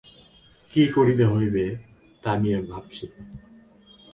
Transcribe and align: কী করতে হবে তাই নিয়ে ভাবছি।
কী 0.71 0.83
করতে 0.87 1.23
হবে 1.25 1.65
তাই 2.23 2.37
নিয়ে 2.41 2.59
ভাবছি। 2.61 3.05